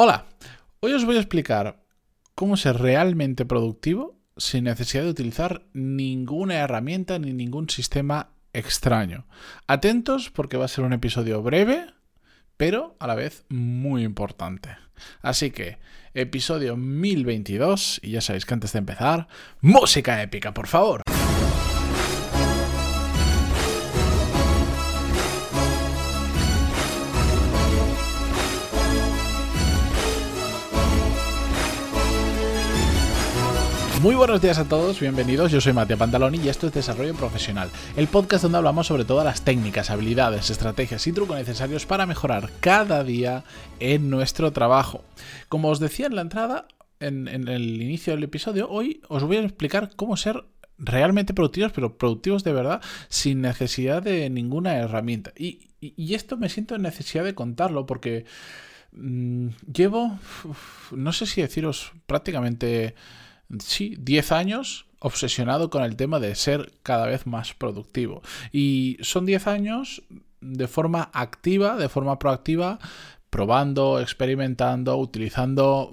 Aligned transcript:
Hola, 0.00 0.26
hoy 0.78 0.92
os 0.92 1.04
voy 1.04 1.16
a 1.16 1.18
explicar 1.18 1.82
cómo 2.36 2.56
ser 2.56 2.76
realmente 2.76 3.44
productivo 3.44 4.16
sin 4.36 4.62
necesidad 4.62 5.02
de 5.02 5.10
utilizar 5.10 5.66
ninguna 5.72 6.54
herramienta 6.54 7.18
ni 7.18 7.32
ningún 7.32 7.68
sistema 7.68 8.30
extraño. 8.52 9.26
Atentos 9.66 10.30
porque 10.30 10.56
va 10.56 10.66
a 10.66 10.68
ser 10.68 10.84
un 10.84 10.92
episodio 10.92 11.42
breve, 11.42 11.84
pero 12.56 12.94
a 13.00 13.08
la 13.08 13.16
vez 13.16 13.44
muy 13.48 14.04
importante. 14.04 14.76
Así 15.20 15.50
que, 15.50 15.78
episodio 16.14 16.76
1022, 16.76 17.98
y 18.00 18.12
ya 18.12 18.20
sabéis 18.20 18.46
que 18.46 18.54
antes 18.54 18.74
de 18.74 18.78
empezar, 18.78 19.26
música 19.60 20.22
épica, 20.22 20.54
por 20.54 20.68
favor. 20.68 21.02
Muy 34.08 34.16
buenos 34.16 34.40
días 34.40 34.56
a 34.56 34.66
todos, 34.66 35.00
bienvenidos. 35.00 35.52
Yo 35.52 35.60
soy 35.60 35.74
Matías 35.74 35.98
Pantaloni 35.98 36.38
y 36.38 36.48
esto 36.48 36.66
es 36.66 36.72
Desarrollo 36.72 37.12
Profesional, 37.12 37.68
el 37.94 38.08
podcast 38.08 38.42
donde 38.42 38.56
hablamos 38.56 38.86
sobre 38.86 39.04
todas 39.04 39.22
las 39.22 39.42
técnicas, 39.42 39.90
habilidades, 39.90 40.48
estrategias 40.48 41.06
y 41.06 41.12
trucos 41.12 41.36
necesarios 41.36 41.84
para 41.84 42.06
mejorar 42.06 42.50
cada 42.60 43.04
día 43.04 43.44
en 43.80 44.08
nuestro 44.08 44.50
trabajo. 44.50 45.04
Como 45.50 45.68
os 45.68 45.78
decía 45.78 46.06
en 46.06 46.14
la 46.14 46.22
entrada, 46.22 46.68
en, 47.00 47.28
el 47.28 47.82
inicio 47.82 48.14
del 48.14 48.24
episodio, 48.24 48.70
hoy 48.70 49.02
os 49.08 49.24
voy 49.24 49.36
a 49.36 49.42
explicar 49.42 49.90
cómo 49.94 50.16
ser 50.16 50.42
realmente 50.78 51.34
productivos, 51.34 51.72
pero 51.72 51.98
productivos 51.98 52.44
de 52.44 52.54
verdad, 52.54 52.80
sin 53.10 53.42
necesidad 53.42 54.02
de 54.02 54.30
ninguna 54.30 54.76
herramienta. 54.76 55.34
Y, 55.36 55.68
esto 56.14 56.38
me 56.38 56.48
siento 56.48 56.76
en 56.76 56.80
necesidad 56.80 57.24
de 57.24 57.34
contarlo 57.34 57.84
porque 57.84 58.24
mm, 58.92 59.48
llevo, 59.70 60.18
no 60.92 61.12
sé 61.12 61.26
si 61.26 61.42
deciros, 61.42 61.92
prácticamente 62.06 62.94
sí, 63.58 63.96
10 63.98 64.32
años 64.32 64.86
obsesionado 65.00 65.70
con 65.70 65.82
el 65.84 65.96
tema 65.96 66.18
de 66.18 66.34
ser 66.34 66.72
cada 66.82 67.06
vez 67.06 67.26
más 67.26 67.54
productivo. 67.54 68.22
Y 68.52 68.98
son 69.00 69.26
10 69.26 69.46
años 69.46 70.02
de 70.40 70.68
forma 70.68 71.10
activa, 71.12 71.76
de 71.76 71.88
forma 71.88 72.18
proactiva, 72.18 72.78
probando, 73.30 74.00
experimentando, 74.00 74.96
utilizando 74.96 75.92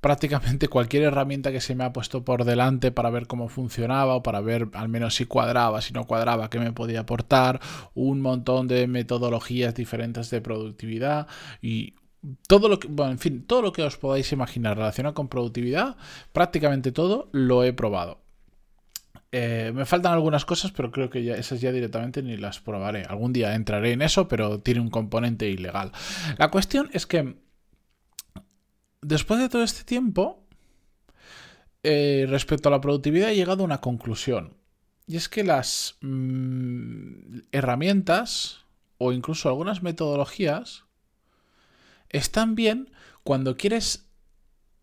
prácticamente 0.00 0.68
cualquier 0.68 1.04
herramienta 1.04 1.50
que 1.50 1.60
se 1.60 1.74
me 1.74 1.84
ha 1.84 1.92
puesto 1.92 2.24
por 2.24 2.44
delante 2.44 2.92
para 2.92 3.10
ver 3.10 3.26
cómo 3.26 3.48
funcionaba 3.48 4.14
o 4.14 4.22
para 4.22 4.40
ver 4.40 4.68
al 4.74 4.88
menos 4.88 5.16
si 5.16 5.26
cuadraba, 5.26 5.80
si 5.80 5.92
no 5.92 6.04
cuadraba, 6.04 6.50
qué 6.50 6.60
me 6.60 6.72
podía 6.72 7.00
aportar, 7.00 7.60
un 7.94 8.20
montón 8.20 8.68
de 8.68 8.86
metodologías 8.86 9.74
diferentes 9.74 10.30
de 10.30 10.40
productividad 10.40 11.26
y 11.60 11.94
todo 12.48 12.68
lo 12.68 12.78
que, 12.78 12.88
bueno, 12.88 13.12
en 13.12 13.18
fin, 13.18 13.46
todo 13.46 13.62
lo 13.62 13.72
que 13.72 13.82
os 13.82 13.96
podáis 13.96 14.32
imaginar 14.32 14.76
relacionado 14.76 15.14
con 15.14 15.28
productividad, 15.28 15.96
prácticamente 16.32 16.92
todo 16.92 17.28
lo 17.32 17.64
he 17.64 17.72
probado. 17.72 18.20
Eh, 19.32 19.72
me 19.74 19.84
faltan 19.84 20.12
algunas 20.12 20.44
cosas, 20.44 20.72
pero 20.72 20.90
creo 20.90 21.10
que 21.10 21.22
ya, 21.22 21.34
esas 21.34 21.60
ya 21.60 21.72
directamente 21.72 22.22
ni 22.22 22.36
las 22.36 22.60
probaré. 22.60 23.02
Algún 23.02 23.32
día 23.32 23.54
entraré 23.54 23.92
en 23.92 24.02
eso, 24.02 24.28
pero 24.28 24.60
tiene 24.60 24.80
un 24.80 24.90
componente 24.90 25.48
ilegal. 25.48 25.92
La 26.38 26.50
cuestión 26.50 26.88
es 26.92 27.06
que 27.06 27.36
después 29.02 29.38
de 29.38 29.48
todo 29.48 29.62
este 29.62 29.84
tiempo, 29.84 30.42
eh, 31.82 32.26
respecto 32.28 32.68
a 32.68 32.72
la 32.72 32.80
productividad, 32.80 33.30
he 33.30 33.36
llegado 33.36 33.62
a 33.62 33.66
una 33.66 33.80
conclusión. 33.80 34.56
Y 35.06 35.16
es 35.16 35.28
que 35.28 35.44
las 35.44 35.98
mm, 36.00 37.40
herramientas 37.52 38.64
o 38.98 39.12
incluso 39.12 39.48
algunas 39.48 39.82
metodologías 39.82 40.85
están 42.10 42.54
bien 42.54 42.90
cuando 43.22 43.56
quieres 43.56 44.08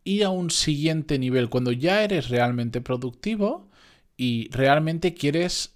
ir 0.03 0.25
a 0.25 0.29
un 0.29 0.49
siguiente 0.49 1.17
nivel, 1.19 1.49
cuando 1.49 1.71
ya 1.71 2.03
eres 2.03 2.29
realmente 2.29 2.81
productivo 2.81 3.69
y 4.17 4.49
realmente 4.51 5.13
quieres 5.13 5.75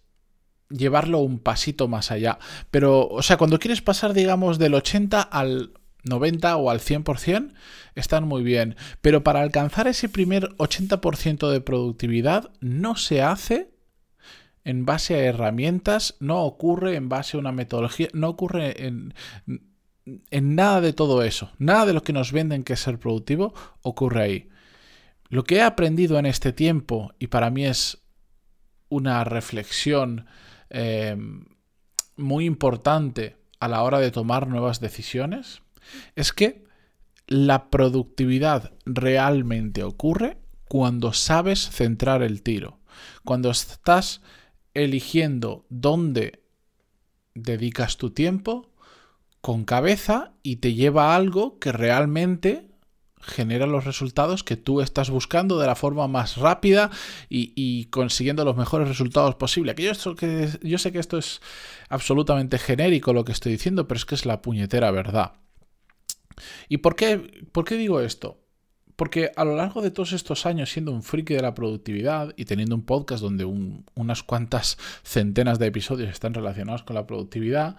llevarlo 0.70 1.20
un 1.20 1.40
pasito 1.40 1.88
más 1.88 2.12
allá. 2.12 2.40
Pero, 2.72 3.08
o 3.08 3.22
sea, 3.22 3.38
cuando 3.38 3.60
quieres 3.60 3.82
pasar, 3.82 4.14
digamos, 4.14 4.60
del 4.60 4.74
80 4.74 5.22
al 5.22 5.72
90 6.04 6.58
o 6.58 6.70
al 6.70 6.80
100%, 6.80 7.54
están 7.96 8.28
muy 8.28 8.44
bien. 8.44 8.76
Pero 9.02 9.24
para 9.24 9.42
alcanzar 9.42 9.88
ese 9.88 10.10
primer 10.10 10.50
80% 10.58 11.50
de 11.50 11.62
productividad, 11.62 12.52
no 12.60 12.96
se 12.96 13.22
hace 13.22 13.72
en 14.64 14.86
base 14.86 15.16
a 15.16 15.20
herramientas, 15.20 16.16
no 16.20 16.44
ocurre 16.44 16.96
en 16.96 17.08
base 17.08 17.38
a 17.38 17.40
una 17.40 17.54
metodología, 17.54 18.10
no 18.14 18.28
ocurre 18.28 18.86
en 18.86 19.14
en 20.32 20.56
nada 20.56 20.82
de 20.82 20.94
todo 20.94 21.24
eso, 21.24 21.52
nada 21.58 21.86
de 21.86 21.94
lo 21.94 22.04
que 22.04 22.14
nos 22.14 22.32
venden 22.32 22.64
que 22.64 22.74
es 22.74 22.80
ser 22.80 23.00
productivo 23.00 23.54
ocurre 23.82 24.24
ahí. 24.24 24.50
Lo 25.30 25.44
que 25.44 25.58
he 25.58 25.62
aprendido 25.62 26.18
en 26.18 26.26
este 26.26 26.54
tiempo, 26.54 27.14
y 27.20 27.28
para 27.28 27.50
mí 27.50 27.66
es 27.66 28.00
una 28.90 29.24
reflexión 29.24 30.26
em, 30.70 31.46
muy 32.16 32.46
importante 32.46 33.36
a 33.60 33.68
la 33.68 33.84
hora 33.84 34.00
de 34.00 34.12
tomar 34.12 34.48
nuevas 34.48 34.80
decisiones, 34.80 35.62
es 36.16 36.32
que 36.32 36.66
la 37.28 37.70
productividad 37.70 38.72
realmente 38.86 39.84
ocurre 39.84 40.38
cuando 40.70 41.12
sabes 41.12 41.70
centrar 41.70 42.22
el 42.22 42.42
tiro, 42.42 42.80
cuando 43.26 43.52
estás 43.52 44.22
eligiendo 44.74 45.66
dónde 45.70 46.44
dedicas 47.34 47.98
tu 47.98 48.12
tiempo, 48.12 48.72
con 49.48 49.64
cabeza 49.64 50.34
y 50.44 50.58
te 50.58 50.74
lleva 50.74 51.14
a 51.14 51.16
algo 51.16 51.58
que 51.58 51.72
realmente 51.72 52.68
genera 53.22 53.66
los 53.66 53.86
resultados 53.86 54.44
que 54.44 54.58
tú 54.58 54.82
estás 54.82 55.10
buscando 55.10 55.58
de 55.58 55.68
la 55.68 55.76
forma 55.76 56.10
más 56.10 56.36
rápida 56.36 56.92
y, 57.30 57.86
consiguiendo 57.86 58.44
los 58.44 58.58
mejores 58.58 58.90
resultados 58.90 59.36
posibles. 59.36 59.76
Que 59.76 59.84
yo, 59.84 59.94
yo 60.64 60.78
sé 60.78 60.92
que 60.92 61.00
esto 61.00 61.18
es 61.18 61.40
absolutamente 61.88 62.58
genérico 62.58 63.14
lo 63.14 63.24
que 63.24 63.32
estoy 63.32 63.54
diciendo, 63.54 63.88
pero 63.88 63.98
es 63.98 64.04
que 64.04 64.16
es 64.16 64.26
la 64.26 64.42
puñetera 64.42 64.92
verdad. 64.92 65.36
¿Y 66.68 66.80
por 66.80 66.98
qué, 66.98 67.46
por 67.54 67.64
qué 67.64 67.78
digo 67.78 68.02
esto? 68.02 68.44
Porque 68.98 69.32
a 69.34 69.46
lo 69.46 69.56
largo 69.56 69.82
de 69.82 69.92
todos 69.92 70.12
estos 70.12 70.46
años 70.46 70.70
siendo 70.70 70.92
un 70.92 71.04
friki 71.04 71.36
de 71.36 71.42
la 71.42 71.54
productividad 71.54 72.34
y 72.36 72.44
teniendo 72.44 72.76
un 72.76 72.86
podcast 72.86 73.24
donde 73.24 73.46
unas 73.46 74.24
cuantas 74.24 74.78
centenas 75.04 75.58
de 75.58 75.68
episodios 75.68 76.10
están 76.10 76.34
relacionados 76.34 76.84
con 76.84 76.96
la 76.96 77.08
productividad, 77.08 77.78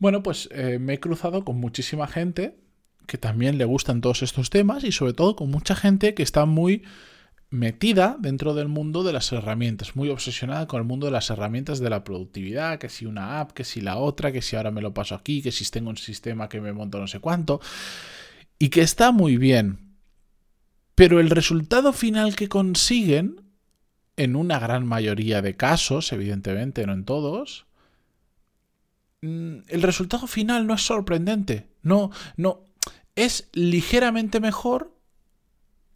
bueno, 0.00 0.22
pues 0.22 0.48
eh, 0.50 0.78
me 0.80 0.94
he 0.94 1.00
cruzado 1.00 1.44
con 1.44 1.60
muchísima 1.60 2.08
gente 2.08 2.58
que 3.06 3.18
también 3.18 3.58
le 3.58 3.64
gustan 3.64 4.00
todos 4.00 4.22
estos 4.22 4.50
temas 4.50 4.82
y 4.82 4.92
sobre 4.92 5.12
todo 5.12 5.36
con 5.36 5.50
mucha 5.50 5.76
gente 5.76 6.14
que 6.14 6.22
está 6.22 6.46
muy 6.46 6.82
metida 7.50 8.16
dentro 8.20 8.54
del 8.54 8.68
mundo 8.68 9.02
de 9.02 9.12
las 9.12 9.30
herramientas, 9.32 9.96
muy 9.96 10.08
obsesionada 10.08 10.66
con 10.66 10.80
el 10.80 10.86
mundo 10.86 11.06
de 11.06 11.12
las 11.12 11.28
herramientas 11.30 11.80
de 11.80 11.90
la 11.90 12.04
productividad, 12.04 12.78
que 12.78 12.88
si 12.88 13.06
una 13.06 13.40
app, 13.40 13.50
que 13.50 13.64
si 13.64 13.80
la 13.80 13.96
otra, 13.96 14.32
que 14.32 14.40
si 14.40 14.56
ahora 14.56 14.70
me 14.70 14.80
lo 14.80 14.94
paso 14.94 15.14
aquí, 15.14 15.42
que 15.42 15.52
si 15.52 15.68
tengo 15.70 15.90
un 15.90 15.96
sistema 15.96 16.48
que 16.48 16.60
me 16.60 16.72
monto 16.72 16.98
no 16.98 17.08
sé 17.08 17.18
cuánto, 17.18 17.60
y 18.58 18.68
que 18.68 18.80
está 18.80 19.10
muy 19.10 19.36
bien. 19.36 19.96
Pero 20.94 21.20
el 21.20 21.30
resultado 21.30 21.92
final 21.92 22.36
que 22.36 22.48
consiguen, 22.48 23.42
en 24.16 24.36
una 24.36 24.58
gran 24.58 24.86
mayoría 24.86 25.42
de 25.42 25.56
casos, 25.56 26.12
evidentemente 26.12 26.86
no 26.86 26.92
en 26.92 27.04
todos, 27.04 27.66
el 29.22 29.82
resultado 29.82 30.26
final 30.26 30.66
no 30.66 30.74
es 30.74 30.82
sorprendente. 30.82 31.68
No, 31.82 32.10
no. 32.36 32.64
Es 33.14 33.48
ligeramente 33.52 34.40
mejor 34.40 34.94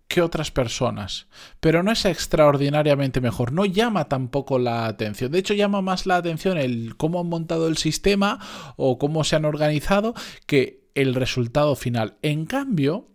que 0.08 0.20
otras 0.20 0.50
personas, 0.50 1.26
pero 1.60 1.82
no 1.82 1.90
es 1.90 2.04
extraordinariamente 2.04 3.20
mejor, 3.20 3.52
no 3.52 3.64
llama 3.64 4.08
tampoco 4.08 4.58
la 4.58 4.86
atención. 4.86 5.32
De 5.32 5.38
hecho, 5.38 5.54
llama 5.54 5.80
más 5.80 6.06
la 6.06 6.16
atención 6.16 6.58
el 6.58 6.96
cómo 6.96 7.20
han 7.20 7.28
montado 7.28 7.66
el 7.66 7.78
sistema 7.78 8.38
o 8.76 8.98
cómo 8.98 9.24
se 9.24 9.36
han 9.36 9.44
organizado 9.44 10.14
que 10.46 10.88
el 10.94 11.14
resultado 11.14 11.74
final. 11.74 12.16
En 12.22 12.46
cambio, 12.46 13.08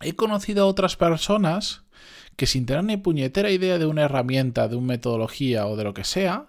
he 0.00 0.14
conocido 0.14 0.64
a 0.64 0.66
otras 0.66 0.96
personas 0.96 1.84
que 2.34 2.46
sin 2.46 2.66
tener 2.66 2.84
ni 2.84 2.96
puñetera 2.96 3.50
idea 3.50 3.78
de 3.78 3.86
una 3.86 4.02
herramienta, 4.02 4.66
de 4.66 4.76
una 4.76 4.88
metodología 4.88 5.66
o 5.66 5.76
de 5.76 5.84
lo 5.84 5.94
que 5.94 6.04
sea, 6.04 6.46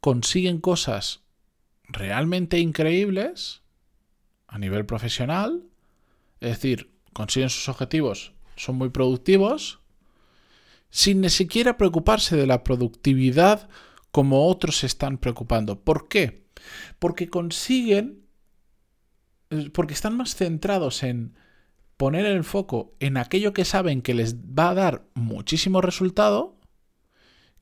consiguen 0.00 0.60
cosas 0.60 1.23
realmente 1.88 2.58
increíbles 2.58 3.62
a 4.46 4.58
nivel 4.58 4.86
profesional, 4.86 5.64
es 6.40 6.50
decir, 6.50 6.90
consiguen 7.12 7.50
sus 7.50 7.68
objetivos, 7.68 8.32
son 8.56 8.76
muy 8.76 8.90
productivos, 8.90 9.80
sin 10.90 11.20
ni 11.20 11.30
siquiera 11.30 11.76
preocuparse 11.76 12.36
de 12.36 12.46
la 12.46 12.62
productividad 12.62 13.68
como 14.12 14.46
otros 14.46 14.78
se 14.78 14.86
están 14.86 15.18
preocupando. 15.18 15.80
¿Por 15.80 16.08
qué? 16.08 16.44
Porque 17.00 17.28
consiguen, 17.28 18.24
porque 19.72 19.94
están 19.94 20.16
más 20.16 20.36
centrados 20.36 21.02
en 21.02 21.34
poner 21.96 22.26
el 22.26 22.44
foco 22.44 22.94
en 23.00 23.16
aquello 23.16 23.52
que 23.52 23.64
saben 23.64 24.02
que 24.02 24.14
les 24.14 24.36
va 24.36 24.70
a 24.70 24.74
dar 24.74 25.04
muchísimo 25.14 25.80
resultado 25.80 26.60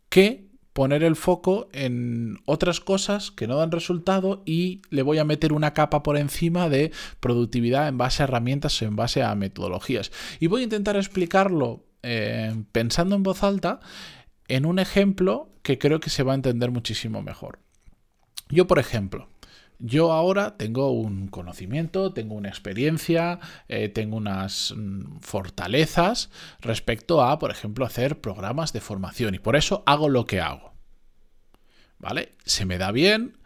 que 0.09 0.52
poner 0.73 1.03
el 1.03 1.17
foco 1.17 1.69
en 1.73 2.39
otras 2.47 2.81
cosas 2.81 3.31
que 3.31 3.47
no 3.47 3.57
dan 3.57 3.71
resultado 3.71 4.43
y 4.47 4.83
le 4.91 5.03
voy 5.03 5.19
a 5.19 5.25
meter 5.25 5.53
una 5.53 5.75
capa 5.75 6.03
por 6.03 6.17
encima 6.17 6.69
de 6.69 6.93
productividad 7.21 7.89
en 7.89 7.99
base 7.99 8.23
a 8.23 8.25
herramientas 8.25 8.81
en 8.83 8.97
base 8.97 9.23
a 9.23 9.35
metodologías. 9.35 10.13
Y 10.41 10.47
voy 10.47 10.63
a 10.63 10.65
intentar 10.65 10.97
explicarlo 10.97 11.85
eh, 12.03 12.55
pensando 12.73 13.15
en 13.15 13.23
voz 13.23 13.43
alta 13.43 13.81
en 14.49 14.67
un 14.67 14.79
ejemplo 14.79 15.51
que 15.63 15.79
creo 15.79 16.01
que 16.01 16.11
se 16.11 16.23
va 16.23 16.33
a 16.33 16.37
entender 16.37 16.71
muchísimo 16.71 17.23
mejor. 17.23 17.59
Yo, 18.49 18.67
por 18.67 18.79
ejemplo, 18.79 19.29
yo 19.83 20.13
ahora 20.13 20.57
tengo 20.57 20.93
un 20.93 21.27
conocimiento, 21.27 22.13
tengo 22.13 22.37
una 22.37 22.49
experiencia, 22.49 23.41
eh, 23.69 23.89
tengo 23.89 24.17
unas 24.17 24.73
mm, 24.77 25.19
fortalezas 25.21 26.31
respecto 26.61 27.23
a, 27.23 27.39
por 27.41 27.51
ejemplo, 27.51 27.85
hacer 27.85 28.21
programas 28.21 28.73
de 28.73 28.81
formación 28.81 29.35
y 29.35 29.41
por 29.41 29.57
eso 29.57 29.83
hago 29.85 30.09
lo 30.09 30.25
que 30.25 30.41
hago. 30.41 30.73
¿Vale? 31.99 32.37
Se 32.45 32.65
me 32.65 32.79
da 32.79 32.93
bien, 32.93 33.39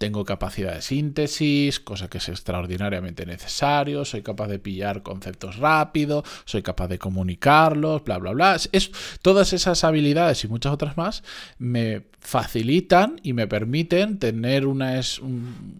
tengo 0.00 0.24
capacidad 0.24 0.72
de 0.72 0.80
síntesis, 0.80 1.78
cosa 1.78 2.08
que 2.08 2.16
es 2.16 2.30
extraordinariamente 2.30 3.26
necesario, 3.26 4.06
soy 4.06 4.22
capaz 4.22 4.48
de 4.48 4.58
pillar 4.58 5.02
conceptos 5.02 5.56
rápido, 5.56 6.24
soy 6.46 6.62
capaz 6.62 6.88
de 6.88 6.98
comunicarlos, 6.98 8.02
bla, 8.04 8.16
bla, 8.16 8.32
bla. 8.32 8.56
Es, 8.72 8.92
todas 9.20 9.52
esas 9.52 9.84
habilidades 9.84 10.42
y 10.42 10.48
muchas 10.48 10.72
otras 10.72 10.96
más 10.96 11.22
me 11.58 12.06
facilitan 12.18 13.20
y 13.22 13.34
me 13.34 13.46
permiten 13.46 14.18
tener 14.18 14.66
una, 14.66 14.98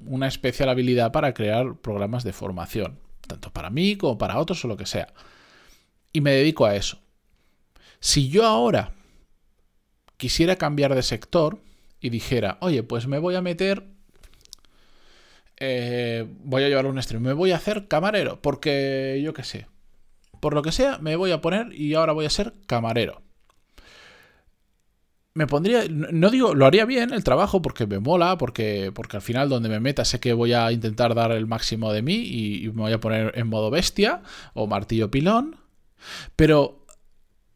una 0.04 0.28
especial 0.28 0.68
habilidad 0.68 1.12
para 1.12 1.32
crear 1.32 1.76
programas 1.76 2.22
de 2.22 2.34
formación, 2.34 2.98
tanto 3.26 3.50
para 3.50 3.70
mí 3.70 3.96
como 3.96 4.18
para 4.18 4.38
otros 4.38 4.62
o 4.66 4.68
lo 4.68 4.76
que 4.76 4.84
sea. 4.84 5.14
Y 6.12 6.20
me 6.20 6.32
dedico 6.32 6.66
a 6.66 6.76
eso. 6.76 6.98
Si 8.00 8.28
yo 8.28 8.44
ahora 8.44 8.92
quisiera 10.18 10.56
cambiar 10.56 10.94
de 10.94 11.02
sector 11.02 11.58
y 12.02 12.10
dijera, 12.10 12.58
oye, 12.60 12.82
pues 12.82 13.06
me 13.06 13.18
voy 13.18 13.34
a 13.34 13.40
meter 13.40 13.98
eh, 15.60 16.26
voy 16.42 16.64
a 16.64 16.68
llevar 16.68 16.86
un 16.86 17.00
stream, 17.02 17.22
me 17.22 17.34
voy 17.34 17.52
a 17.52 17.56
hacer 17.56 17.86
camarero, 17.86 18.40
porque 18.40 19.20
yo 19.22 19.34
qué 19.34 19.44
sé. 19.44 19.66
Por 20.40 20.54
lo 20.54 20.62
que 20.62 20.72
sea, 20.72 20.98
me 20.98 21.16
voy 21.16 21.32
a 21.32 21.42
poner 21.42 21.72
y 21.74 21.94
ahora 21.94 22.14
voy 22.14 22.24
a 22.24 22.30
ser 22.30 22.54
camarero. 22.66 23.22
Me 25.34 25.46
pondría, 25.46 25.84
no 25.88 26.30
digo, 26.30 26.54
lo 26.54 26.66
haría 26.66 26.84
bien 26.86 27.12
el 27.12 27.22
trabajo 27.22 27.62
porque 27.62 27.86
me 27.86 28.00
mola, 28.00 28.36
porque, 28.36 28.90
porque 28.92 29.16
al 29.18 29.22
final 29.22 29.48
donde 29.48 29.68
me 29.68 29.78
meta 29.78 30.04
sé 30.04 30.18
que 30.18 30.32
voy 30.32 30.54
a 30.54 30.72
intentar 30.72 31.14
dar 31.14 31.30
el 31.30 31.46
máximo 31.46 31.92
de 31.92 32.02
mí 32.02 32.14
y, 32.14 32.64
y 32.64 32.68
me 32.72 32.82
voy 32.82 32.92
a 32.92 33.00
poner 33.00 33.32
en 33.36 33.46
modo 33.46 33.70
bestia 33.70 34.22
o 34.54 34.66
martillo 34.66 35.10
pilón. 35.10 35.56
Pero 36.36 36.79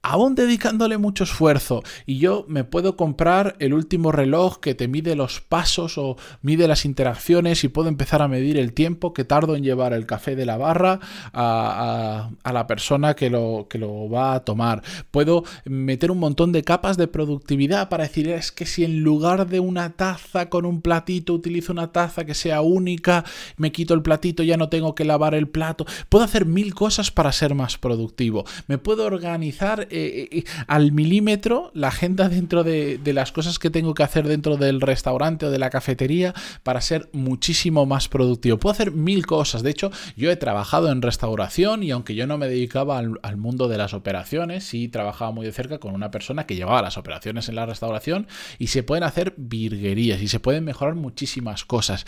aún 0.04 0.34
dedicándole 0.34 0.98
mucho 0.98 1.24
esfuerzo 1.24 1.82
y 2.04 2.18
yo 2.18 2.44
me 2.46 2.62
puedo 2.62 2.94
comprar 2.94 3.56
el 3.58 3.72
último 3.72 4.12
reloj 4.12 4.58
que 4.60 4.74
te 4.74 4.86
mide 4.86 5.16
los 5.16 5.40
pasos 5.40 5.96
o 5.96 6.16
mide 6.42 6.68
las 6.68 6.84
interacciones 6.84 7.64
y 7.64 7.68
puedo 7.68 7.88
empezar 7.88 8.20
a 8.20 8.28
medir 8.28 8.58
el 8.58 8.74
tiempo 8.74 9.14
que 9.14 9.24
tardo 9.24 9.56
en 9.56 9.64
llevar 9.64 9.94
el 9.94 10.04
café 10.04 10.36
de 10.36 10.44
la 10.44 10.58
barra 10.58 11.00
a, 11.32 12.28
la 12.44 12.66
persona 12.66 13.14
que 13.14 13.30
lo, 13.30 13.66
que 13.68 13.78
lo 13.78 14.10
va 14.10 14.34
a 14.34 14.44
tomar. 14.44 14.82
Puedo 15.10 15.44
meter 15.64 16.10
un 16.10 16.18
montón 16.18 16.52
de 16.52 16.62
capas 16.62 16.98
de 16.98 17.08
productividad 17.08 17.88
para 17.88 18.04
decir 18.04 18.28
es 18.28 18.52
que 18.52 18.66
si 18.66 18.84
en 18.84 19.00
lugar 19.00 19.46
de 19.48 19.58
una 19.60 19.90
taza 19.90 20.50
con 20.50 20.66
un 20.66 20.82
platito 20.82 21.32
utilizo 21.32 21.72
una 21.72 21.92
taza 21.92 22.26
que 22.26 22.34
sea 22.34 22.60
única, 22.60 23.24
me 23.56 23.72
quito 23.72 23.94
el 23.94 24.02
platito, 24.02 24.42
ya 24.42 24.58
no 24.58 24.68
tengo 24.68 24.94
que 24.94 25.06
lavar 25.06 25.34
el 25.34 25.48
plato. 25.48 25.86
Puedo 26.10 26.26
hacer 26.26 26.44
mil 26.44 26.74
cosas 26.74 27.10
para 27.10 27.32
ser 27.32 27.54
más 27.54 27.78
productivo. 27.78 28.44
Me 28.68 28.76
puedo 28.76 29.06
organizar 29.06 29.88
eh, 29.96 30.28
eh, 30.32 30.44
al 30.66 30.90
milímetro 30.90 31.70
la 31.72 31.86
agenda 31.88 32.28
dentro 32.28 32.64
de, 32.64 32.98
las 33.04 33.30
cosas 33.30 33.60
que 33.60 33.70
tengo 33.70 33.94
que 33.94 34.02
hacer 34.02 34.26
dentro 34.26 34.56
del 34.56 34.80
restaurante 34.80 35.46
o 35.46 35.50
de 35.52 35.60
la 35.60 35.70
cafetería 35.70 36.34
para 36.64 36.80
ser 36.80 37.08
muchísimo 37.12 37.86
más 37.86 38.08
productivo. 38.08 38.58
Puedo 38.58 38.72
hacer 38.72 38.90
mil 38.90 39.24
cosas. 39.24 39.62
De 39.62 39.70
hecho, 39.70 39.92
yo 40.16 40.32
he 40.32 40.36
trabajado 40.36 40.90
en 40.90 41.00
restauración 41.00 41.84
y 41.84 41.92
aunque 41.92 42.16
yo 42.16 42.26
no 42.26 42.38
me 42.38 42.48
dedicaba 42.48 42.98
al, 42.98 43.36
mundo 43.36 43.68
de 43.68 43.78
las 43.78 43.94
operaciones, 43.94 44.64
sí 44.64 44.88
trabajaba 44.88 45.30
muy 45.30 45.46
de 45.46 45.52
cerca 45.52 45.78
con 45.78 45.94
una 45.94 46.10
persona 46.10 46.44
que 46.44 46.56
llevaba 46.56 46.82
las 46.82 46.98
operaciones 46.98 47.48
en 47.48 47.54
la 47.54 47.66
restauración 47.66 48.26
y 48.58 48.68
se 48.68 48.82
pueden 48.82 49.04
hacer 49.04 49.34
virguerías 49.36 50.20
y 50.22 50.28
se 50.28 50.40
pueden 50.40 50.64
mejorar 50.64 50.96
muchísimas 50.96 51.64
cosas. 51.64 52.04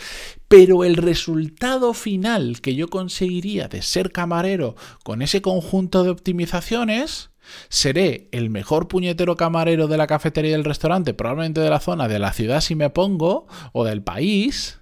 Pero 0.49 0.83
el 0.83 0.97
resultado 0.97 1.93
final 1.93 2.59
que 2.59 2.75
yo 2.75 2.89
conseguiría 2.89 3.69
de 3.69 3.81
ser 3.81 4.11
camarero 4.11 4.75
con 5.03 5.21
ese 5.21 5.41
conjunto 5.41 6.03
de 6.03 6.09
optimizaciones 6.09 7.29
Seré 7.69 8.29
el 8.31 8.49
mejor 8.49 8.87
puñetero 8.87 9.35
camarero 9.35 9.87
de 9.87 9.97
la 9.97 10.07
cafetería 10.07 10.51
del 10.51 10.63
restaurante, 10.63 11.13
probablemente 11.13 11.61
de 11.61 11.69
la 11.69 11.79
zona, 11.79 12.07
de 12.07 12.19
la 12.19 12.33
ciudad 12.33 12.61
si 12.61 12.75
me 12.75 12.89
pongo, 12.89 13.47
o 13.73 13.83
del 13.85 14.01
país. 14.01 14.79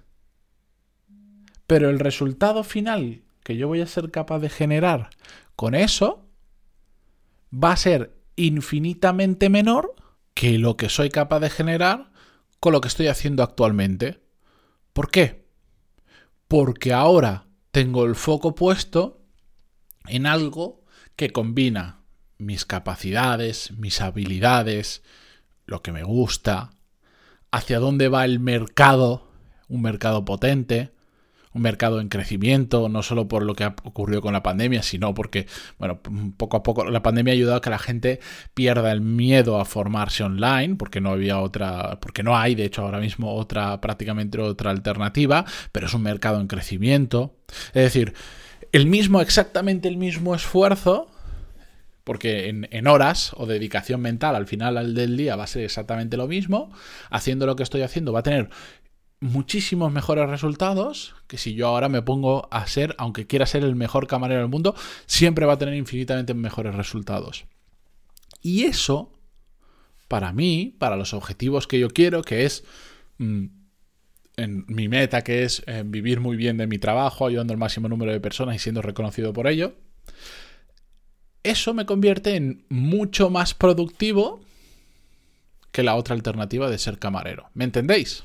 Pero 1.66 1.90
el 1.90 1.98
resultado 1.98 2.64
final 2.64 3.22
que 3.42 3.56
yo 3.56 3.68
voy 3.68 3.80
a 3.80 3.86
ser 3.86 4.10
capaz 4.10 4.40
de 4.40 4.48
generar 4.48 5.10
con 5.54 5.74
eso 5.74 6.28
va 7.52 7.72
a 7.72 7.76
ser 7.76 8.16
infinitamente 8.36 9.48
menor 9.48 9.94
que 10.34 10.58
lo 10.58 10.76
que 10.76 10.88
soy 10.88 11.10
capaz 11.10 11.40
de 11.40 11.50
generar 11.50 12.10
con 12.60 12.72
lo 12.72 12.80
que 12.80 12.88
estoy 12.88 13.06
haciendo 13.06 13.42
actualmente. 13.42 14.20
¿Por 14.92 15.10
qué? 15.10 15.46
Porque 16.48 16.92
ahora 16.92 17.46
tengo 17.70 18.04
el 18.04 18.14
foco 18.14 18.54
puesto 18.54 19.22
en 20.06 20.26
algo 20.26 20.84
que 21.16 21.30
combina 21.30 22.02
mis 22.38 22.64
capacidades, 22.64 23.72
mis 23.72 24.00
habilidades, 24.00 25.02
lo 25.66 25.82
que 25.82 25.92
me 25.92 26.02
gusta, 26.02 26.70
hacia 27.50 27.78
dónde 27.78 28.08
va 28.08 28.24
el 28.24 28.40
mercado, 28.40 29.28
un 29.68 29.82
mercado 29.82 30.24
potente, 30.24 30.90
un 31.56 31.62
mercado 31.62 32.00
en 32.00 32.10
crecimiento, 32.10 32.90
no 32.90 33.02
solo 33.02 33.28
por 33.28 33.42
lo 33.42 33.54
que 33.54 33.64
ha 33.64 33.74
ocurrido 33.84 34.20
con 34.20 34.34
la 34.34 34.42
pandemia, 34.42 34.82
sino 34.82 35.14
porque, 35.14 35.46
bueno, 35.78 36.00
poco 36.36 36.58
a 36.58 36.62
poco 36.62 36.84
la 36.84 37.02
pandemia 37.02 37.32
ha 37.32 37.34
ayudado 37.34 37.56
a 37.56 37.60
que 37.62 37.70
la 37.70 37.78
gente 37.78 38.20
pierda 38.52 38.92
el 38.92 39.00
miedo 39.00 39.58
a 39.58 39.64
formarse 39.64 40.22
online, 40.22 40.76
porque 40.76 41.00
no 41.00 41.10
había 41.10 41.40
otra, 41.40 41.98
porque 42.00 42.22
no 42.22 42.36
hay, 42.36 42.54
de 42.54 42.66
hecho, 42.66 42.82
ahora 42.82 43.00
mismo 43.00 43.34
otra, 43.34 43.80
prácticamente 43.80 44.38
otra 44.38 44.70
alternativa, 44.70 45.46
pero 45.72 45.86
es 45.86 45.94
un 45.94 46.02
mercado 46.02 46.40
en 46.42 46.46
crecimiento. 46.46 47.36
Es 47.68 47.84
decir, 47.84 48.12
el 48.72 48.84
mismo, 48.84 49.22
exactamente 49.22 49.88
el 49.88 49.96
mismo 49.96 50.34
esfuerzo 50.34 51.10
porque 52.06 52.48
en, 52.48 52.86
horas 52.86 53.32
o 53.36 53.46
dedicación 53.46 54.00
mental 54.00 54.36
al 54.36 54.46
final 54.46 54.94
del 54.94 55.16
día 55.16 55.34
va 55.34 55.42
a 55.42 55.48
ser 55.48 55.64
exactamente 55.64 56.16
lo 56.16 56.28
mismo, 56.28 56.70
haciendo 57.10 57.46
lo 57.46 57.56
que 57.56 57.64
estoy 57.64 57.82
haciendo 57.82 58.12
va 58.12 58.20
a 58.20 58.22
tener 58.22 58.48
muchísimos 59.18 59.90
mejores 59.90 60.30
resultados 60.30 61.16
que 61.26 61.36
si 61.36 61.54
yo 61.54 61.66
ahora 61.66 61.88
me 61.88 62.02
pongo 62.02 62.46
a 62.52 62.64
ser, 62.68 62.94
aunque 62.98 63.26
quiera 63.26 63.44
ser 63.44 63.64
el 63.64 63.74
mejor 63.74 64.06
camarero 64.06 64.42
del 64.42 64.48
mundo, 64.48 64.76
siempre 65.06 65.46
va 65.46 65.54
a 65.54 65.58
tener 65.58 65.74
infinitamente 65.74 66.32
mejores 66.32 66.76
resultados. 66.76 67.46
Y 68.40 68.66
eso, 68.66 69.12
para 70.06 70.32
mí, 70.32 70.76
para 70.78 70.94
los 70.94 71.12
objetivos 71.12 71.66
que 71.66 71.80
yo 71.80 71.88
quiero, 71.88 72.22
que 72.22 72.44
es 72.44 72.62
mm, 73.18 73.46
en 74.36 74.64
mi 74.68 74.86
meta, 74.86 75.22
que 75.22 75.42
es 75.42 75.64
eh, 75.66 75.82
vivir 75.84 76.20
muy 76.20 76.36
bien 76.36 76.56
de 76.56 76.68
mi 76.68 76.78
trabajo, 76.78 77.26
ayudando 77.26 77.52
al 77.52 77.58
máximo 77.58 77.88
número 77.88 78.12
de 78.12 78.20
personas 78.20 78.54
y 78.54 78.60
siendo 78.60 78.80
reconocido 78.80 79.32
por 79.32 79.48
ello, 79.48 79.74
eso 81.50 81.74
me 81.74 81.86
convierte 81.86 82.36
en 82.36 82.64
mucho 82.68 83.30
más 83.30 83.54
productivo 83.54 84.40
que 85.72 85.82
la 85.82 85.94
otra 85.94 86.14
alternativa 86.14 86.70
de 86.70 86.78
ser 86.78 86.98
camarero. 86.98 87.50
¿Me 87.54 87.64
entendéis? 87.64 88.24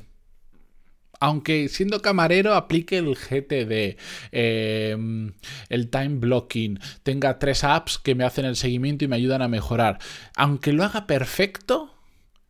Aunque 1.19 1.69
siendo 1.69 2.01
camarero 2.01 2.55
aplique 2.55 2.97
el 2.97 3.15
GTD, 3.15 3.97
em, 4.31 5.33
el 5.69 5.89
time 5.89 6.17
blocking, 6.17 6.79
tenga 7.03 7.37
tres 7.37 7.63
apps 7.63 7.99
que 7.99 8.15
me 8.15 8.23
hacen 8.23 8.45
el 8.45 8.55
seguimiento 8.55 9.05
y 9.05 9.07
me 9.07 9.17
ayudan 9.17 9.43
a 9.43 9.47
mejorar. 9.47 9.99
Aunque 10.35 10.73
lo 10.73 10.83
haga 10.83 11.05
perfecto, 11.05 11.93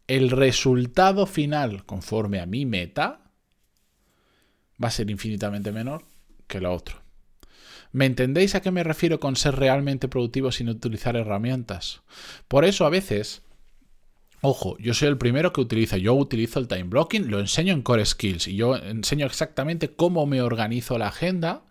el 0.08 0.30
resultado 0.30 1.26
final, 1.26 1.86
conforme 1.86 2.40
a 2.40 2.46
mi 2.46 2.66
meta, 2.66 3.32
va 4.82 4.88
a 4.88 4.92
ser 4.92 5.10
infinitamente 5.10 5.72
menor 5.72 6.06
que 6.48 6.62
lo 6.62 6.74
otro. 6.74 7.02
¿Me 7.92 8.06
entendéis 8.06 8.56
a 8.56 8.62
qué 8.62 8.72
me 8.72 8.84
refiero 8.84 9.20
con 9.20 9.36
ser 9.36 9.56
realmente 9.56 10.08
productivo 10.08 10.52
sin 10.52 10.70
utilizar 10.70 11.16
herramientas? 11.16 12.02
Por 12.48 12.66
eso 12.66 12.86
a 12.86 12.90
veces... 12.90 13.44
Ojo, 14.44 14.76
yo 14.80 14.96
soy 14.96 15.08
el 15.08 15.20
primero 15.20 15.54
que 15.54 15.62
utiliza, 15.62 15.98
yo 15.98 16.16
utilizo 16.16 16.58
el 16.58 16.68
time 16.68 16.86
blocking, 16.86 17.30
lo 17.30 17.40
enseño 17.40 17.74
en 17.74 17.84
Core 17.84 18.06
Skills 18.06 18.48
y 18.48 18.56
yo 18.56 18.76
enseño 18.76 19.28
exactamente 19.28 19.94
cómo 19.94 20.26
me 20.26 20.42
organizo 20.42 20.98
la 20.98 21.10
agenda 21.10 21.64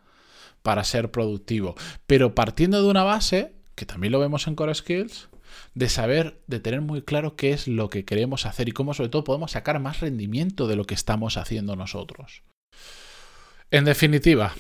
para 0.63 0.85
ser 0.85 1.11
productivo. 1.11 1.75
Pero 2.07 2.37
partiendo 2.37 2.81
de 2.81 2.89
una 2.89 3.03
base, 3.03 3.55
que 3.75 3.87
también 3.87 4.13
lo 4.13 4.21
vemos 4.21 4.47
en 4.47 4.55
Core 4.55 4.77
Skills, 4.77 5.31
de 5.75 5.89
saber, 5.89 6.41
de 6.47 6.61
tener 6.61 6.81
muy 6.81 7.03
claro 7.03 7.35
qué 7.35 7.53
es 7.53 7.67
lo 7.67 7.91
que 7.91 8.05
queremos 8.05 8.47
hacer 8.47 8.69
y 8.69 8.73
cómo 8.73 8.95
sobre 8.95 9.09
todo 9.09 9.25
podemos 9.25 9.51
sacar 9.53 9.81
más 9.81 9.99
rendimiento 9.99 10.69
de 10.69 10.77
lo 10.77 10.85
que 10.85 10.95
estamos 10.95 11.37
haciendo 11.37 11.75
nosotros. 11.75 12.45
En 13.73 13.85
definitiva, 13.85 14.55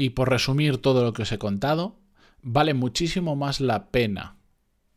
y 0.00 0.10
por 0.10 0.30
resumir 0.30 0.78
todo 0.78 1.04
lo 1.04 1.12
que 1.12 1.22
os 1.22 1.32
he 1.32 1.38
contado, 1.38 1.98
vale 2.40 2.72
muchísimo 2.72 3.36
más 3.36 3.60
la 3.60 3.90
pena 3.90 4.36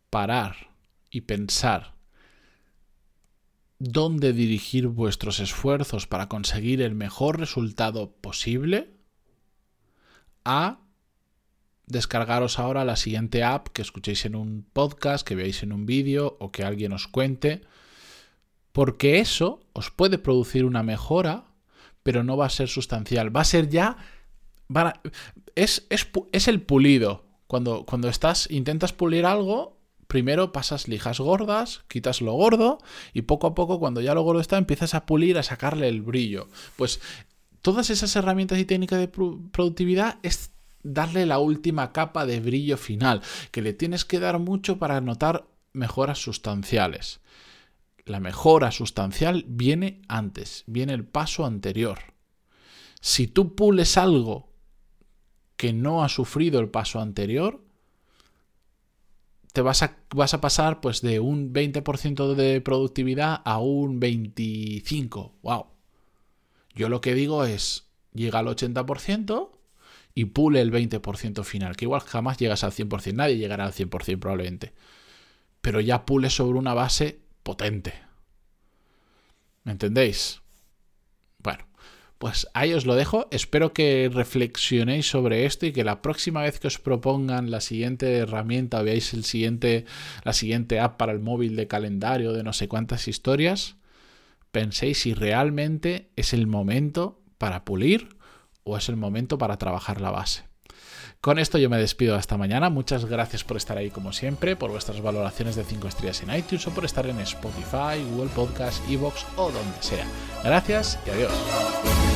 parar 0.10 0.70
y 1.10 1.22
pensar 1.22 1.94
dónde 3.80 4.32
dirigir 4.32 4.88
vuestros 4.88 5.42
esfuerzos 5.42 6.08
para 6.08 6.30
conseguir 6.30 6.82
el 6.82 6.96
mejor 6.96 7.38
resultado 7.38 8.14
posible, 8.14 8.94
a 10.46 10.80
descargaros 11.86 12.58
ahora 12.58 12.86
la 12.86 12.96
siguiente 12.96 13.44
app 13.44 13.68
que 13.68 13.82
escuchéis 13.82 14.24
en 14.24 14.36
un 14.36 14.66
podcast, 14.72 15.28
que 15.28 15.36
veáis 15.36 15.64
en 15.64 15.74
un 15.74 15.86
vídeo 15.86 16.38
o 16.40 16.54
que 16.54 16.64
alguien 16.64 16.94
os 16.94 17.10
cuente, 17.10 17.62
porque 18.72 19.20
eso 19.20 19.60
os 19.74 19.92
puede 19.92 20.18
producir 20.18 20.64
una 20.64 20.82
mejora, 20.82 21.44
pero 22.04 22.24
no 22.24 22.38
va 22.38 22.46
a 22.46 22.50
ser 22.50 22.70
sustancial, 22.70 23.36
va 23.36 23.42
a 23.42 23.46
ser 23.46 23.68
ya... 23.68 23.98
es, 25.56 25.88
es, 25.90 26.48
el 26.48 26.62
pulido. 26.62 27.26
Cuando, 27.48 27.86
cuando 27.86 28.10
estás, 28.10 28.50
intentas 28.50 28.94
pulir 28.94 29.26
algo, 29.26 29.78
primero 30.08 30.52
pasas 30.52 30.88
lijas 30.88 31.20
gordas, 31.20 31.82
quitas 31.88 32.22
lo 32.22 32.34
gordo 32.34 32.80
y 33.14 33.24
poco 33.24 33.48
a 33.48 33.56
poco 33.56 33.80
cuando 33.80 34.02
ya 34.02 34.14
lo 34.14 34.24
gordo 34.24 34.42
está 34.42 34.58
empiezas 34.58 34.94
a 34.94 35.06
pulir, 35.06 35.38
a 35.38 35.44
sacarle 35.44 35.88
el 35.88 36.02
brillo. 36.02 36.48
Pues 36.76 37.00
todas 37.62 37.90
esas 37.90 38.16
herramientas 38.16 38.60
y 38.60 38.66
técnicas 38.66 39.00
de 39.00 39.08
productividad 39.08 40.20
es 40.24 40.52
darle 40.84 41.26
la 41.26 41.40
última 41.40 41.92
capa 41.92 42.26
de 42.26 42.40
brillo 42.40 42.78
final, 42.78 43.22
que 43.52 43.62
le 43.62 43.74
tienes 43.74 44.06
que 44.06 44.20
dar 44.20 44.40
mucho 44.40 44.78
para 44.78 45.02
notar 45.02 45.48
mejoras 45.72 46.20
sustanciales. 46.20 47.22
La 48.06 48.20
mejora 48.20 48.72
sustancial 48.72 49.46
viene 49.48 50.02
antes, 50.10 50.64
viene 50.68 50.94
el 50.94 51.06
paso 51.06 51.46
anterior. 51.46 52.00
Si 53.00 53.28
tú 53.28 53.56
pules 53.56 53.98
algo 53.98 54.53
que 55.64 55.72
no 55.72 56.04
ha 56.04 56.10
sufrido 56.10 56.60
el 56.60 56.68
paso 56.68 57.00
anterior, 57.00 57.62
te 59.54 59.62
vas 59.62 59.82
a, 59.82 59.96
vas 60.14 60.34
a 60.34 60.42
pasar 60.42 60.82
pues 60.82 61.02
de 61.02 61.22
un 61.22 61.54
20% 61.54 62.36
de 62.36 62.60
productividad 62.60 63.42
a 63.46 63.60
un 63.60 64.02
25%. 64.02 65.32
¡Wow! 65.42 65.68
Yo 66.76 66.90
lo 66.90 67.00
que 67.00 67.14
digo 67.14 67.46
es, 67.46 67.88
llega 68.14 68.40
al 68.40 68.48
80% 68.48 69.52
y 70.14 70.26
pule 70.26 70.60
el 70.60 70.74
20% 70.74 71.46
final, 71.46 71.78
que 71.78 71.86
igual 71.86 72.02
jamás 72.02 72.38
llegas 72.40 72.66
al 72.66 72.74
100%, 72.74 73.14
nadie 73.14 73.38
llegará 73.38 73.64
al 73.64 73.72
100% 73.72 74.20
probablemente, 74.20 74.74
pero 75.62 75.80
ya 75.80 76.06
pule 76.06 76.30
sobre 76.30 76.60
una 76.60 76.74
base 76.74 77.22
potente. 77.42 77.94
¿Me 79.64 79.72
entendéis? 79.72 80.42
Pues 82.18 82.48
ahí 82.54 82.74
os 82.74 82.86
lo 82.86 82.96
dejo. 82.96 83.28
Espero 83.32 83.74
que 83.74 84.10
reflexionéis 84.14 85.10
sobre 85.10 85.46
esto 85.46 85.66
y 85.66 85.74
que 85.74 85.84
la 85.84 86.02
próxima 86.02 86.42
vez 86.42 86.60
que 86.60 86.68
os 86.68 86.80
propongan 86.80 87.52
la 87.52 87.60
siguiente 87.60 88.18
herramienta 88.18 88.80
o 88.80 88.84
veáis 88.84 89.14
el 89.14 89.26
siguiente, 89.26 89.86
la 90.24 90.34
siguiente 90.34 90.80
app 90.80 90.98
para 90.98 91.12
el 91.12 91.20
móvil 91.20 91.56
de 91.56 91.68
calendario 91.68 92.32
de 92.32 92.44
no 92.44 92.54
sé 92.54 92.68
cuántas 92.68 93.08
historias, 93.08 93.76
penséis 94.52 95.02
si 95.02 95.14
realmente 95.14 96.12
es 96.16 96.34
el 96.34 96.48
momento 96.48 97.22
para 97.38 97.66
pulir 97.66 98.16
o 98.64 98.78
es 98.78 98.88
el 98.88 98.96
momento 98.96 99.38
para 99.38 99.58
trabajar 99.58 100.00
la 100.00 100.12
base. 100.12 100.53
Con 101.22 101.40
esto 101.40 101.58
yo 101.58 101.70
me 101.70 101.78
despido 101.78 102.16
hasta 102.16 102.38
mañana. 102.38 102.70
Muchas 102.70 103.06
gracias 103.06 103.44
por 103.44 103.58
estar 103.58 103.78
ahí 103.78 103.90
como 103.90 104.12
siempre, 104.12 104.56
por 104.56 104.72
vuestras 104.72 105.02
valoraciones 105.02 105.56
de 105.56 105.64
5 105.64 105.88
estrellas 105.88 106.22
en 106.22 106.36
iTunes 106.36 106.68
o 106.68 106.72
por 106.72 106.84
estar 106.84 107.06
en 107.08 107.20
Spotify, 107.20 108.04
Google 108.12 108.30
Podcast, 108.36 108.84
Evox 108.90 109.26
o 109.38 109.52
donde 109.52 109.82
sea. 109.82 110.06
Gracias 110.44 111.00
y 111.08 111.12
adiós. 111.12 112.13